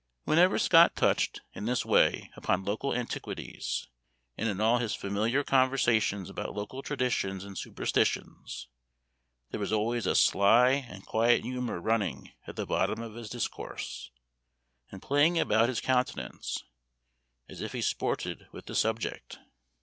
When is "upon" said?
2.35-2.63